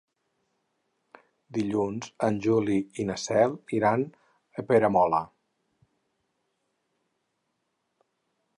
[1.57, 4.07] Dilluns en Juli i na Cel iran
[4.63, 5.21] a Peramola.